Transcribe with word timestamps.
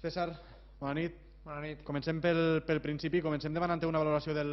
César, 0.00 0.30
bona 0.78 0.94
nit. 0.94 1.14
Bona 1.42 1.62
nit. 1.64 1.80
Comencem 1.82 2.20
pel, 2.22 2.62
pel 2.66 2.80
principi, 2.84 3.22
comencem 3.24 3.54
demanant 3.54 3.82
una 3.88 3.98
valoració 3.98 4.34
del, 4.36 4.52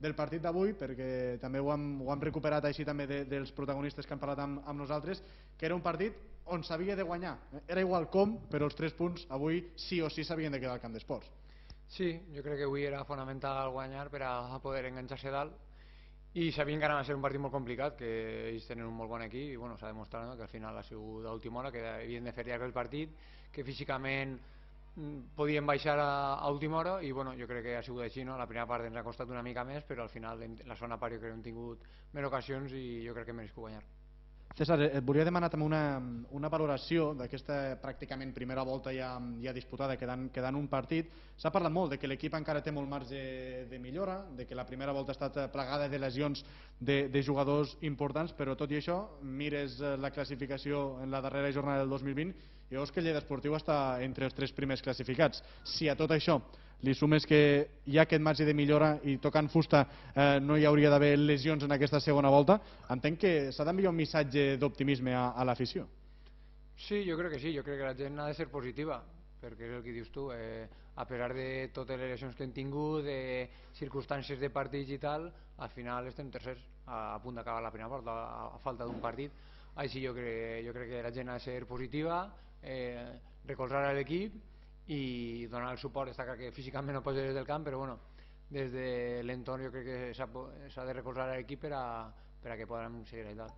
del 0.00 0.14
partit 0.16 0.40
d'avui, 0.44 0.72
perquè 0.78 1.08
també 1.42 1.60
ho 1.60 1.68
hem, 1.74 1.84
ho 2.00 2.12
hem 2.14 2.22
recuperat 2.24 2.64
així 2.64 2.86
també 2.88 3.04
de, 3.10 3.18
dels 3.28 3.52
protagonistes 3.52 4.06
que 4.06 4.16
han 4.16 4.22
parlat 4.22 4.40
amb, 4.44 4.62
amb 4.64 4.80
nosaltres, 4.80 5.20
que 5.58 5.68
era 5.68 5.76
un 5.76 5.84
partit 5.84 6.16
on 6.54 6.64
s'havia 6.64 6.96
de 6.96 7.04
guanyar. 7.04 7.34
Era 7.66 7.84
igual 7.84 8.08
com, 8.08 8.38
però 8.48 8.70
els 8.70 8.78
tres 8.78 8.96
punts 8.96 9.26
avui 9.36 9.66
sí 9.76 10.00
o 10.00 10.08
sí 10.08 10.24
s'havien 10.24 10.54
de 10.54 10.62
quedar 10.62 10.78
al 10.78 10.82
camp 10.84 10.96
d'esports. 10.96 11.28
Sí, 11.92 12.14
jo 12.32 12.42
crec 12.42 12.62
que 12.62 12.66
avui 12.70 12.86
era 12.86 13.04
fonamental 13.04 13.70
guanyar 13.74 14.08
per 14.10 14.24
a 14.24 14.58
poder 14.62 14.86
enganxar-se 14.88 15.30
dalt 15.30 15.62
i 16.36 16.50
sabien 16.52 16.80
que 16.80 16.88
anava 16.88 17.00
a 17.00 17.06
ser 17.08 17.14
un 17.16 17.22
partit 17.24 17.40
molt 17.40 17.54
complicat, 17.54 17.94
que 17.96 18.08
ells 18.50 18.66
tenen 18.68 18.88
un 18.88 18.96
molt 18.96 19.12
bon 19.12 19.22
equip 19.24 19.52
i 19.52 19.60
bueno, 19.60 19.76
s'ha 19.76 19.92
demostrat 19.92 20.26
no? 20.28 20.34
que 20.36 20.44
al 20.44 20.52
final 20.52 20.76
ha 20.76 20.82
sigut 20.84 21.22
d'última 21.24 21.60
hora, 21.60 21.70
que 21.72 21.84
havien 21.84 22.24
de 22.24 22.34
fer 22.36 22.44
llarg 22.48 22.66
el 22.66 22.74
partit, 22.76 23.14
que 23.52 23.64
físicament 23.64 24.36
podien 25.36 25.66
baixar 25.68 25.98
a, 26.00 26.10
a 26.40 26.50
última 26.50 26.78
hora 26.78 26.96
i 27.04 27.12
bueno, 27.12 27.34
jo 27.36 27.46
crec 27.50 27.64
que 27.66 27.76
ha 27.76 27.82
sigut 27.84 28.06
així, 28.06 28.24
no? 28.24 28.38
la 28.40 28.46
primera 28.48 28.66
part 28.66 28.88
ens 28.88 28.96
ha 28.96 29.04
costat 29.04 29.28
una 29.28 29.42
mica 29.44 29.64
més 29.64 29.84
però 29.84 30.06
al 30.06 30.12
final 30.12 30.40
la 30.40 30.76
segona 30.76 30.96
part 30.98 31.12
jo 31.12 31.20
crec 31.20 31.30
que 31.30 31.36
hem 31.36 31.44
tingut 31.44 31.84
més 32.16 32.24
ocasions 32.24 32.72
i 32.72 33.04
jo 33.04 33.14
crec 33.14 33.28
que 33.28 33.36
hem 33.36 33.44
guanyar. 33.56 33.84
César, 34.56 34.78
et 34.80 35.04
volia 35.04 35.24
demanar 35.28 35.50
també 35.52 35.66
una, 35.66 35.98
una 36.32 36.48
valoració 36.48 37.10
d'aquesta 37.12 37.76
pràcticament 37.82 38.30
primera 38.32 38.62
volta 38.64 38.88
ja, 38.96 39.10
ja 39.42 39.52
disputada, 39.52 39.98
quedant, 40.00 40.30
quedant 40.32 40.56
un 40.56 40.64
partit. 40.72 41.10
S'ha 41.36 41.52
parlat 41.52 41.74
molt 41.74 41.92
de 41.92 41.98
que 42.00 42.08
l'equip 42.08 42.32
encara 42.38 42.62
té 42.64 42.72
molt 42.72 42.88
marge 42.88 43.20
de 43.68 43.78
millora, 43.78 44.22
de 44.32 44.46
que 44.48 44.56
la 44.56 44.64
primera 44.64 44.94
volta 44.96 45.12
ha 45.12 45.18
estat 45.18 45.52
plegada 45.52 45.90
de 45.92 46.00
lesions 46.00 46.40
de, 46.80 47.02
de 47.12 47.22
jugadors 47.22 47.76
importants, 47.84 48.32
però 48.32 48.56
tot 48.56 48.72
i 48.72 48.80
això, 48.80 49.02
mires 49.20 49.76
eh, 49.82 49.92
la 50.00 50.10
classificació 50.10 51.02
en 51.04 51.12
la 51.12 51.20
darrera 51.20 51.52
jornada 51.52 51.84
del 51.84 51.92
2020 51.92 52.32
i 52.70 52.80
veus 52.80 52.90
que 52.90 53.04
el 53.04 53.10
Lleida 53.10 53.20
Esportiu 53.20 53.60
està 53.60 54.00
entre 54.02 54.24
els 54.24 54.34
tres 54.34 54.56
primers 54.56 54.80
classificats. 54.80 55.44
Si 55.68 55.92
a 55.92 56.00
tot 56.00 56.16
això 56.16 56.40
li 56.84 56.94
sumes 56.94 57.24
que 57.26 57.38
hi 57.86 57.98
ha 57.98 58.04
aquest 58.04 58.22
marge 58.22 58.44
de 58.44 58.54
millora 58.54 58.96
i 59.08 59.16
tocant 59.22 59.48
fusta 59.48 59.84
eh, 60.12 60.38
no 60.40 60.56
hi 60.56 60.66
hauria 60.68 60.90
d'haver 60.92 61.16
lesions 61.18 61.64
en 61.64 61.72
aquesta 61.72 62.00
segona 62.00 62.30
volta, 62.30 62.58
entenc 62.92 63.20
que 63.20 63.34
s'ha 63.52 63.64
d'enviar 63.64 63.92
un 63.92 63.96
missatge 63.96 64.56
d'optimisme 64.60 65.14
a, 65.16 65.30
a 65.32 65.44
l'afició. 65.44 65.86
Sí, 66.76 67.02
jo 67.08 67.16
crec 67.16 67.36
que 67.36 67.40
sí, 67.40 67.54
jo 67.56 67.64
crec 67.64 67.80
que 67.80 67.88
la 67.88 67.96
gent 67.96 68.20
ha 68.20 68.26
de 68.28 68.34
ser 68.36 68.50
positiva, 68.52 69.00
perquè 69.40 69.64
és 69.64 69.76
el 69.78 69.84
que 69.84 69.94
dius 69.96 70.10
tu, 70.12 70.28
eh, 70.32 70.66
a 70.96 71.04
pesar 71.08 71.32
de 71.34 71.68
totes 71.72 71.98
les 71.98 72.12
lesions 72.12 72.36
que 72.36 72.44
hem 72.44 72.52
tingut, 72.52 73.04
de 73.04 73.48
circumstàncies 73.78 74.40
de 74.40 74.50
partits 74.52 74.92
i 74.92 74.98
tal, 75.00 75.30
al 75.56 75.72
final 75.72 76.08
estem 76.10 76.28
tercers, 76.32 76.60
a, 76.84 77.14
a 77.14 77.20
punt 77.24 77.40
d'acabar 77.40 77.62
la 77.64 77.72
primera 77.72 77.88
volta, 77.92 78.12
a, 78.12 78.50
a 78.56 78.60
falta 78.64 78.84
d'un 78.84 79.00
partit. 79.00 79.32
Així 79.80 80.04
jo 80.04 80.12
crec, 80.16 80.64
jo 80.64 80.76
crec 80.76 80.92
que 80.92 81.02
la 81.04 81.12
gent 81.12 81.32
ha 81.32 81.38
de 81.40 81.44
ser 81.44 81.64
positiva, 81.68 82.20
eh, 82.62 83.16
recolzar 83.48 83.82
l'equip 83.96 84.36
i 84.86 85.46
donar 85.50 85.72
el 85.74 85.80
suport, 85.82 86.10
està 86.12 86.24
clar 86.24 86.38
que 86.38 86.52
físicament 86.54 86.94
no 86.94 87.02
pots 87.02 87.18
des 87.18 87.34
del 87.34 87.48
camp, 87.48 87.64
però 87.66 87.80
bueno, 87.82 87.98
des 88.50 88.70
de 88.72 89.22
l'entorn 89.26 89.66
jo 89.66 89.72
crec 89.74 89.86
que 89.86 90.14
s'ha 90.14 90.84
de 90.86 90.94
recolzar 90.94 91.30
l'equip 91.32 91.66
per, 91.66 91.72
a, 91.74 91.86
per 92.42 92.52
a 92.52 92.58
que 92.60 92.68
podem 92.70 93.02
seguir 93.04 93.26
allà. 93.32 93.48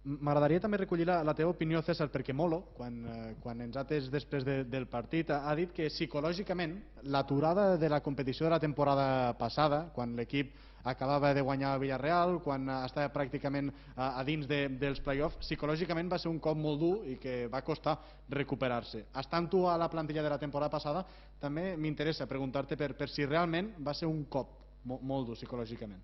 M'agradaria 0.00 0.62
també 0.64 0.78
recollir 0.80 1.04
la, 1.04 1.18
la 1.20 1.34
teva 1.36 1.52
opinió, 1.52 1.82
César, 1.84 2.06
perquè 2.08 2.32
Molo, 2.32 2.62
quan, 2.72 2.94
eh, 3.04 3.34
quan 3.42 3.58
ens 3.60 3.76
ha 3.76 3.82
atès 3.84 4.06
després 4.08 4.46
de, 4.46 4.62
del 4.64 4.86
partit, 4.88 5.28
ha, 5.28 5.42
ha 5.44 5.52
dit 5.58 5.74
que 5.76 5.90
psicològicament 5.92 6.78
l'aturada 7.12 7.74
de 7.76 7.90
la 7.92 8.00
competició 8.00 8.46
de 8.46 8.54
la 8.54 8.60
temporada 8.62 9.34
passada, 9.36 9.82
quan 9.92 10.16
l'equip 10.16 10.54
acabava 10.88 11.34
de 11.36 11.44
guanyar 11.44 11.74
el 11.74 11.84
Villarreal, 11.84 12.38
quan 12.40 12.64
estava 12.78 13.12
pràcticament 13.12 13.68
a, 13.92 14.14
a 14.16 14.24
dins 14.24 14.48
de, 14.48 14.62
dels 14.80 15.04
play-offs, 15.04 15.36
psicològicament 15.44 16.08
va 16.08 16.18
ser 16.18 16.32
un 16.32 16.40
cop 16.40 16.56
molt 16.56 16.80
dur 16.80 16.94
i 17.04 17.20
que 17.20 17.44
va 17.52 17.60
costar 17.60 17.98
recuperar-se. 18.32 19.04
Estant 19.20 19.52
tu 19.52 19.66
a 19.68 19.76
la 19.76 19.92
plantilla 19.92 20.24
de 20.24 20.32
la 20.32 20.40
temporada 20.40 20.72
passada, 20.72 21.04
també 21.40 21.74
m'interessa 21.76 22.28
preguntar-te 22.30 22.80
per, 22.80 22.94
per 22.96 23.12
si 23.12 23.28
realment 23.28 23.74
va 23.84 23.92
ser 23.92 24.08
un 24.08 24.24
cop 24.32 24.56
molt, 24.88 25.04
molt 25.04 25.28
dur 25.28 25.36
psicològicament. 25.36 26.00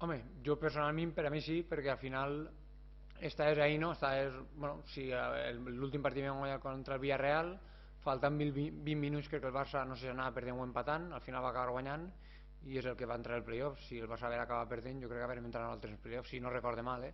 Home, 0.00 0.22
jo 0.44 0.56
personalment 0.60 1.12
per 1.12 1.28
a 1.28 1.32
mi 1.32 1.44
sí, 1.44 1.60
perquè 1.68 1.92
al 1.92 2.00
final 2.00 2.46
estaves 3.20 3.58
ahí, 3.58 3.78
no? 3.78 3.92
Estaves, 3.92 4.32
bueno, 4.54 4.82
si 4.86 5.08
l'últim 5.66 6.02
partit 6.02 6.26
vam 6.26 6.42
guanyar 6.42 6.60
contra 6.60 6.96
el 6.96 7.00
Villarreal, 7.00 7.56
faltant 8.06 8.38
20, 8.38 8.70
20 8.86 9.00
minuts 9.00 9.28
crec 9.28 9.42
que 9.42 9.50
el 9.50 9.54
Barça 9.54 9.84
no 9.86 9.96
sé 9.96 10.06
si 10.06 10.12
anava 10.12 10.34
perdent 10.34 10.60
o 10.60 10.64
empatant, 10.64 11.10
al 11.12 11.24
final 11.24 11.42
va 11.42 11.50
acabar 11.50 11.74
guanyant 11.74 12.06
i 12.66 12.78
és 12.80 12.86
el 12.86 12.96
que 12.98 13.06
va 13.06 13.16
entrar 13.18 13.38
al 13.38 13.44
playoff 13.46 13.80
si 13.86 13.98
el 14.02 14.08
Barça 14.10 14.26
haver 14.28 14.40
acabat 14.42 14.68
perdent 14.70 15.02
jo 15.02 15.10
crec 15.10 15.22
que 15.22 15.28
haurem 15.28 15.48
entrat 15.48 15.66
nosaltres 15.66 15.94
en 15.94 16.02
playoff 16.02 16.30
si 16.30 16.40
no 16.40 16.50
recorde 16.50 16.82
mal 16.86 17.04
eh? 17.04 17.12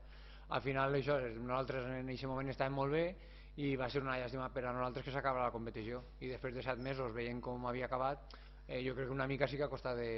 al 0.49 0.63
final 0.65 0.95
això, 0.97 1.19
nosaltres 1.39 1.89
en 1.89 2.09
aquest 2.09 2.29
moment 2.31 2.53
estàvem 2.53 2.77
molt 2.77 2.97
bé 2.97 3.05
i 3.63 3.75
va 3.77 3.89
ser 3.93 4.01
una 4.05 4.17
llàstima 4.21 4.49
per 4.53 4.65
a 4.65 4.73
nosaltres 4.73 5.05
que 5.05 5.13
s'acaba 5.13 5.45
la 5.45 5.53
competició 5.53 6.03
i 6.21 6.31
després 6.31 6.55
de 6.57 6.65
set 6.65 6.81
mesos 6.81 7.13
veient 7.13 7.41
com 7.45 7.67
havia 7.69 7.89
acabat 7.89 8.37
eh, 8.67 8.81
jo 8.85 8.95
crec 8.97 9.11
que 9.11 9.17
una 9.17 9.29
mica 9.29 9.49
sí 9.49 9.61
que 9.61 9.69
ha 9.69 9.73
costat 9.73 9.99
de, 10.01 10.09